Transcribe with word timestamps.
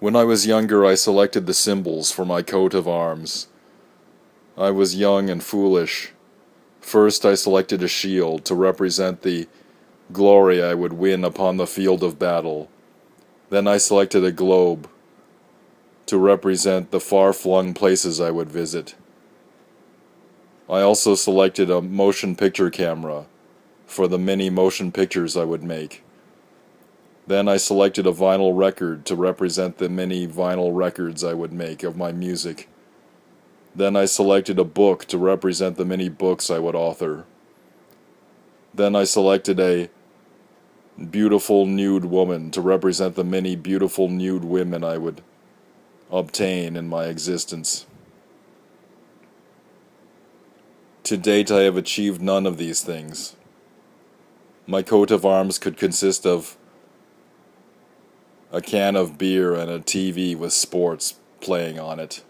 When 0.00 0.16
I 0.16 0.24
was 0.24 0.46
younger, 0.46 0.86
I 0.86 0.94
selected 0.94 1.44
the 1.44 1.52
symbols 1.52 2.10
for 2.10 2.24
my 2.24 2.40
coat 2.40 2.72
of 2.72 2.88
arms. 2.88 3.48
I 4.56 4.70
was 4.70 4.96
young 4.96 5.28
and 5.28 5.44
foolish. 5.44 6.12
First, 6.80 7.26
I 7.26 7.34
selected 7.34 7.82
a 7.82 7.88
shield 7.88 8.46
to 8.46 8.54
represent 8.54 9.20
the 9.20 9.46
glory 10.10 10.62
I 10.62 10.72
would 10.72 10.94
win 10.94 11.22
upon 11.22 11.58
the 11.58 11.66
field 11.66 12.02
of 12.02 12.18
battle. 12.18 12.70
Then 13.50 13.68
I 13.68 13.76
selected 13.76 14.24
a 14.24 14.32
globe 14.32 14.88
to 16.06 16.16
represent 16.16 16.92
the 16.92 17.00
far 17.00 17.34
flung 17.34 17.74
places 17.74 18.22
I 18.22 18.30
would 18.30 18.48
visit. 18.48 18.94
I 20.66 20.80
also 20.80 21.14
selected 21.14 21.68
a 21.68 21.82
motion 21.82 22.36
picture 22.36 22.70
camera 22.70 23.26
for 23.86 24.08
the 24.08 24.18
many 24.18 24.48
motion 24.48 24.92
pictures 24.92 25.36
I 25.36 25.44
would 25.44 25.62
make. 25.62 26.02
Then 27.26 27.48
I 27.48 27.58
selected 27.58 28.06
a 28.06 28.12
vinyl 28.12 28.56
record 28.56 29.04
to 29.06 29.14
represent 29.14 29.78
the 29.78 29.88
many 29.88 30.26
vinyl 30.26 30.74
records 30.74 31.22
I 31.22 31.34
would 31.34 31.52
make 31.52 31.82
of 31.82 31.96
my 31.96 32.12
music. 32.12 32.68
Then 33.74 33.94
I 33.94 34.04
selected 34.06 34.58
a 34.58 34.64
book 34.64 35.04
to 35.06 35.18
represent 35.18 35.76
the 35.76 35.84
many 35.84 36.08
books 36.08 36.50
I 36.50 36.58
would 36.58 36.74
author. 36.74 37.24
Then 38.74 38.96
I 38.96 39.04
selected 39.04 39.60
a 39.60 39.90
beautiful 41.10 41.66
nude 41.66 42.04
woman 42.04 42.50
to 42.50 42.60
represent 42.60 43.14
the 43.14 43.24
many 43.24 43.56
beautiful 43.56 44.08
nude 44.08 44.44
women 44.44 44.84
I 44.84 44.98
would 44.98 45.22
obtain 46.10 46.76
in 46.76 46.88
my 46.88 47.04
existence. 47.04 47.86
To 51.04 51.16
date, 51.16 51.50
I 51.50 51.62
have 51.62 51.76
achieved 51.76 52.20
none 52.20 52.46
of 52.46 52.58
these 52.58 52.82
things. 52.82 53.34
My 54.66 54.82
coat 54.82 55.10
of 55.10 55.24
arms 55.24 55.58
could 55.58 55.76
consist 55.76 56.26
of 56.26 56.56
a 58.52 58.60
can 58.60 58.96
of 58.96 59.18
beer 59.18 59.54
and 59.54 59.70
a 59.70 59.80
TV 59.80 60.36
with 60.36 60.52
sports 60.52 61.14
playing 61.40 61.78
on 61.78 62.00
it. 62.00 62.22